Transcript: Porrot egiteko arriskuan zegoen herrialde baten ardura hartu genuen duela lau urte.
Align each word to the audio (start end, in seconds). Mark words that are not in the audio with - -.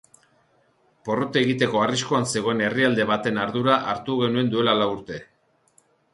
Porrot 1.09 1.37
egiteko 1.41 1.81
arriskuan 1.87 2.25
zegoen 2.33 2.65
herrialde 2.69 3.07
baten 3.13 3.39
ardura 3.43 3.77
hartu 3.93 4.19
genuen 4.25 4.53
duela 4.57 4.77
lau 4.83 4.91
urte. 4.97 5.23